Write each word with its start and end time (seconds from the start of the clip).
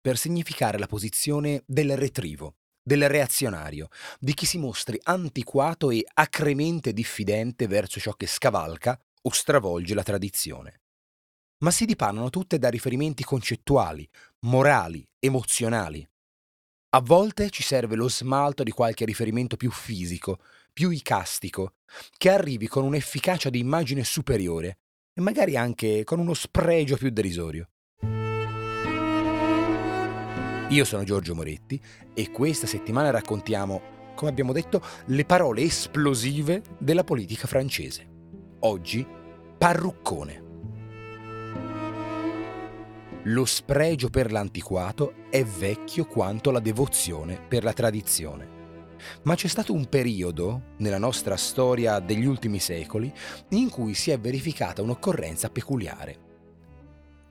per 0.00 0.16
significare 0.16 0.78
la 0.78 0.86
posizione 0.86 1.62
del 1.66 1.96
retrivo, 1.96 2.56
del 2.82 3.08
reazionario, 3.08 3.88
di 4.18 4.32
chi 4.34 4.46
si 4.46 4.58
mostri 4.58 4.98
antiquato 5.02 5.90
e 5.90 6.04
acremente 6.14 6.92
diffidente 6.92 7.66
verso 7.66 8.00
ciò 8.00 8.12
che 8.14 8.26
scavalca 8.26 8.98
o 9.22 9.30
stravolge 9.30 9.94
la 9.94 10.02
tradizione. 10.02 10.80
Ma 11.58 11.70
si 11.70 11.84
dipanano 11.84 12.30
tutte 12.30 12.58
da 12.58 12.68
riferimenti 12.68 13.24
concettuali, 13.24 14.08
morali, 14.46 15.06
emozionali. 15.18 16.08
A 16.90 17.00
volte 17.00 17.50
ci 17.50 17.62
serve 17.62 17.96
lo 17.96 18.08
smalto 18.08 18.62
di 18.62 18.70
qualche 18.70 19.04
riferimento 19.04 19.56
più 19.56 19.70
fisico, 19.70 20.38
più 20.72 20.88
icastico, 20.90 21.74
che 22.16 22.30
arrivi 22.30 22.66
con 22.68 22.84
un'efficacia 22.84 23.50
di 23.50 23.58
immagine 23.58 24.04
superiore 24.04 24.78
e 25.12 25.20
magari 25.20 25.56
anche 25.56 26.04
con 26.04 26.20
uno 26.20 26.32
spregio 26.32 26.96
più 26.96 27.10
derisorio. 27.10 27.68
Io 30.70 30.84
sono 30.84 31.02
Giorgio 31.02 31.34
Moretti 31.34 31.80
e 32.12 32.30
questa 32.30 32.66
settimana 32.66 33.08
raccontiamo, 33.08 33.80
come 34.14 34.30
abbiamo 34.30 34.52
detto, 34.52 34.82
le 35.06 35.24
parole 35.24 35.62
esplosive 35.62 36.60
della 36.76 37.04
politica 37.04 37.46
francese. 37.46 38.06
Oggi, 38.60 39.06
parruccone. 39.56 40.42
Lo 43.22 43.46
spregio 43.46 44.10
per 44.10 44.30
l'antiquato 44.30 45.14
è 45.30 45.42
vecchio 45.42 46.04
quanto 46.04 46.50
la 46.50 46.60
devozione 46.60 47.40
per 47.40 47.64
la 47.64 47.72
tradizione. 47.72 48.56
Ma 49.22 49.34
c'è 49.36 49.48
stato 49.48 49.72
un 49.72 49.88
periodo, 49.88 50.74
nella 50.78 50.98
nostra 50.98 51.38
storia 51.38 51.98
degli 51.98 52.26
ultimi 52.26 52.58
secoli, 52.58 53.10
in 53.50 53.70
cui 53.70 53.94
si 53.94 54.10
è 54.10 54.20
verificata 54.20 54.82
un'occorrenza 54.82 55.48
peculiare. 55.48 56.26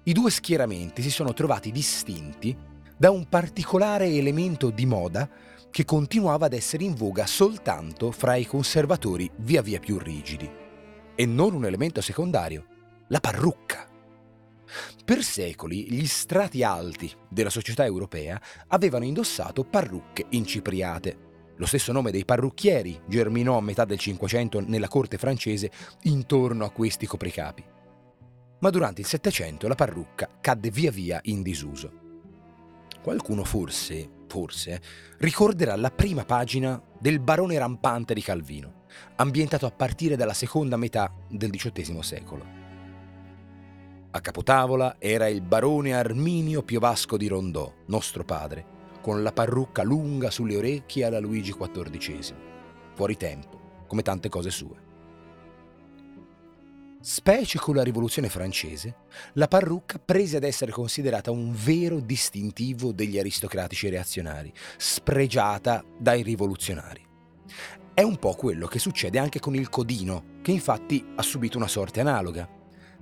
I 0.06 0.14
due 0.14 0.32
schieramenti 0.32 1.04
si 1.04 1.12
sono 1.12 1.34
trovati 1.34 1.72
distinti 1.72 2.76
da 2.98 3.12
un 3.12 3.30
particolare 3.30 4.08
elemento 4.08 4.72
di 4.72 4.86
moda 4.88 5.30
che 5.70 5.86
continuava 5.86 6.48
ad 6.48 6.54
essere 6.54 6.84
in 6.84 6.96
voga 6.96 7.28
soltanto 7.28 8.12
fra 8.12 8.36
i 8.36 8.46
conservatori 8.46 9.30
via 9.38 9.62
via 9.62 9.80
più 9.80 10.00
rigidi. 10.00 10.50
E 11.16 11.26
non 11.26 11.54
un 11.54 11.66
elemento 11.66 12.02
secondario, 12.02 12.66
la 13.10 13.20
parrucca. 13.20 13.88
Per 15.06 15.24
secoli 15.24 15.92
gli 15.92 16.08
strati 16.08 16.64
alti 16.64 17.12
della 17.30 17.50
società 17.50 17.86
europea 17.86 18.42
avevano 18.68 19.06
indossato 19.06 19.64
parrucche 19.64 20.26
incipriate. 20.30 21.26
Lo 21.58 21.66
stesso 21.66 21.92
nome 21.92 22.12
dei 22.12 22.26
parrucchieri 22.26 23.02
germinò 23.08 23.58
a 23.58 23.62
metà 23.62 23.86
del 23.86 24.00
Cinquecento 24.00 24.60
nella 24.60 24.88
corte 24.88 25.18
francese 25.18 25.72
intorno 26.04 26.66
a 26.66 26.72
questi 26.72 27.06
copricapi. 27.06 27.64
Ma 28.60 28.70
durante 28.72 29.02
il 29.02 29.08
Settecento 29.08 29.68
la 29.68 29.76
parrucca 29.76 30.28
cadde 30.42 30.72
via 30.72 30.92
via 30.92 31.20
in 31.24 31.44
disuso. 31.44 32.06
Qualcuno 33.08 33.46
forse, 33.46 34.26
forse, 34.28 34.82
ricorderà 35.20 35.78
la 35.78 35.92
prima 35.92 36.26
pagina 36.26 36.78
del 37.00 37.22
Barone 37.22 37.58
rampante 37.58 38.14
di 38.14 38.22
Calvino, 38.22 38.84
ambientato 39.16 39.66
a 39.66 39.72
partire 39.72 40.18
dalla 40.18 40.34
seconda 40.34 40.76
metà 40.76 41.14
del 41.30 41.50
XVIII 41.50 42.04
secolo. 42.04 42.46
A 44.12 44.20
capotavola 44.20 44.98
era 45.00 45.30
il 45.30 45.40
barone 45.40 45.94
Arminio 45.94 46.64
Piovasco 46.64 47.16
di 47.16 47.30
Rondò, 47.30 47.74
nostro 47.86 48.26
padre, 48.26 48.66
con 49.00 49.24
la 49.24 49.32
parrucca 49.32 49.84
lunga 49.84 50.30
sulle 50.30 50.58
orecchie 50.58 51.06
alla 51.06 51.20
Luigi 51.20 51.54
XIV. 51.54 52.36
Fuori 52.94 53.16
tempo, 53.16 53.86
come 53.88 54.02
tante 54.02 54.28
cose 54.28 54.50
sue. 54.50 54.87
Specie 57.00 57.60
con 57.60 57.76
la 57.76 57.84
rivoluzione 57.84 58.28
francese, 58.28 58.96
la 59.34 59.48
parrucca 59.48 60.00
prese 60.00 60.38
ad 60.38 60.44
essere 60.44 60.72
considerata 60.72 61.30
un 61.30 61.54
vero 61.56 62.00
distintivo 62.00 62.92
degli 62.92 63.20
aristocratici 63.20 63.88
reazionari, 63.88 64.52
spregiata 64.78 65.84
dai 65.98 66.24
rivoluzionari. 66.24 67.06
È 67.94 68.02
un 68.02 68.18
po' 68.18 68.34
quello 68.34 68.66
che 68.66 68.80
succede 68.80 69.20
anche 69.20 69.40
con 69.40 69.54
il 69.54 69.70
codino, 69.70 70.40
che 70.42 70.52
infatti 70.52 71.06
ha 71.16 71.22
subito 71.22 71.58
una 71.58 71.68
sorte 71.68 72.00
analoga. 72.00 72.50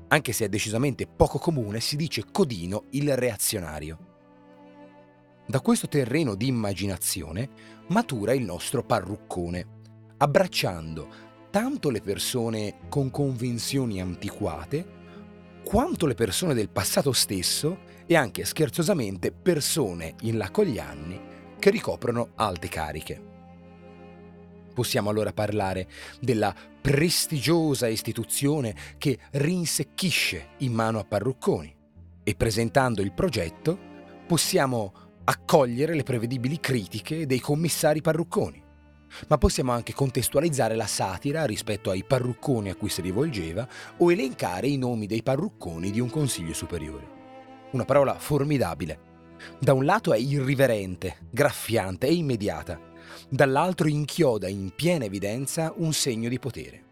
Anche 0.10 0.34
se 0.34 0.46
è 0.46 0.50
decisamente 0.50 1.08
poco 1.08 1.40
comune, 1.40 1.80
si 1.80 1.96
dice 1.96 2.26
codino 2.32 2.86
il 2.92 3.16
reazionario. 3.16 4.14
Da 5.48 5.62
questo 5.62 5.88
terreno 5.88 6.36
di 6.36 6.48
immaginazione 6.48 7.50
matura 7.88 8.34
il 8.34 8.44
nostro 8.44 8.84
parruccone, 8.84 9.68
abbracciando 10.18 11.34
tanto 11.56 11.90
le 11.90 12.02
persone 12.02 12.80
con 12.90 13.10
convinzioni 13.10 14.02
antiquate, 14.02 14.86
quanto 15.64 16.06
le 16.06 16.14
persone 16.14 16.54
del 16.54 16.68
passato 16.68 17.14
stesso 17.14 17.78
e 18.06 18.18
anche 18.18 18.44
scherzosamente 18.44 19.32
persone 19.32 20.16
in 20.24 20.38
là 20.38 20.52
con 20.52 20.66
gli 20.66 20.80
anni 20.80 21.18
che 21.58 21.70
ricoprono 21.70 22.32
alte 22.36 22.68
cariche. 22.68 23.22
Possiamo 24.74 25.10
allora 25.10 25.32
parlare 25.32 25.88
della 26.20 26.54
prestigiosa 26.82 27.88
istituzione 27.88 28.76
che 28.98 29.18
rinsecchisce 29.32 30.48
in 30.58 30.74
mano 30.74 31.00
a 31.00 31.06
parrucconi 31.06 31.74
e 32.22 32.36
presentando 32.36 33.02
il 33.02 33.14
progetto 33.14 33.80
possiamo 34.28 34.94
accogliere 35.24 35.96
le 35.96 36.04
prevedibili 36.04 36.60
critiche 36.60 37.26
dei 37.26 37.40
commissari 37.40 38.02
parrucconi 38.02 38.64
ma 39.28 39.38
possiamo 39.38 39.72
anche 39.72 39.94
contestualizzare 39.94 40.76
la 40.76 40.88
satira 40.88 41.46
rispetto 41.46 41.90
ai 41.90 42.04
parrucconi 42.04 42.70
a 42.70 42.76
cui 42.76 42.90
si 42.90 43.02
rivolgeva 43.02 43.68
o 43.98 44.12
elencare 44.12 44.68
i 44.68 44.78
nomi 44.78 45.08
dei 45.08 45.24
parrucconi 45.24 45.92
di 45.92 46.00
un 46.00 46.10
consiglio 46.10 46.54
superiore. 46.54 47.14
Una 47.72 47.86
parola 47.86 48.18
formidabile. 48.18 49.14
Da 49.60 49.74
un 49.74 49.86
lato 49.86 50.14
è 50.14 50.18
irriverente, 50.18 51.18
graffiante 51.30 52.08
e 52.08 52.14
immediata, 52.14 52.80
dall'altro 53.30 53.88
inchioda 53.88 54.48
in 54.48 54.72
piena 54.76 55.06
evidenza 55.06 55.74
un 55.76 55.94
segno 55.94 56.30
di 56.30 56.40
potere. 56.40 56.84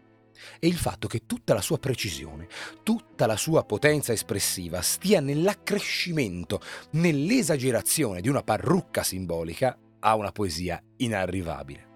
E 0.58 0.66
il 0.66 0.76
fatto 0.76 1.08
che 1.08 1.22
tutta 1.26 1.54
la 1.54 1.62
sua 1.62 1.78
precisione, 1.78 2.48
tutta 2.82 3.26
la 3.26 3.36
sua 3.36 3.64
potenza 3.64 4.12
espressiva 4.12 4.82
stia 4.82 5.20
nell'accrescimento, 5.20 6.60
nell'esagerazione 6.92 8.20
di 8.20 8.28
una 8.28 8.42
parrucca 8.42 9.02
simbolica, 9.02 9.76
ha 10.00 10.14
una 10.16 10.32
poesia 10.32 10.82
inarrivabile. 10.98 11.93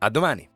A 0.00 0.10
domani! 0.10 0.48